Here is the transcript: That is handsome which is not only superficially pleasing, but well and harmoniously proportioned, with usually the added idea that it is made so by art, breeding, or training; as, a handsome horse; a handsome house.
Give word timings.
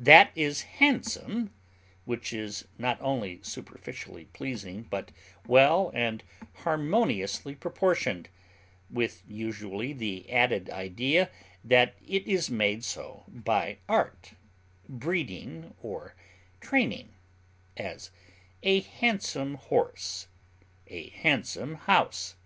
That 0.00 0.30
is 0.34 0.62
handsome 0.62 1.52
which 2.06 2.32
is 2.32 2.66
not 2.78 2.96
only 3.02 3.40
superficially 3.42 4.24
pleasing, 4.24 4.84
but 4.84 5.12
well 5.46 5.90
and 5.92 6.24
harmoniously 6.64 7.54
proportioned, 7.54 8.30
with 8.88 9.22
usually 9.28 9.92
the 9.92 10.32
added 10.32 10.70
idea 10.70 11.28
that 11.62 11.94
it 12.08 12.26
is 12.26 12.48
made 12.48 12.84
so 12.84 13.24
by 13.28 13.76
art, 13.86 14.32
breeding, 14.88 15.74
or 15.82 16.14
training; 16.62 17.10
as, 17.76 18.10
a 18.62 18.80
handsome 18.80 19.56
horse; 19.56 20.26
a 20.86 21.10
handsome 21.10 21.74
house. 21.74 22.36